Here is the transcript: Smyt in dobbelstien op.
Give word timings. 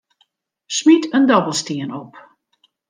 Smyt 0.77 1.05
in 1.17 1.25
dobbelstien 1.29 1.91
op. 2.01 2.13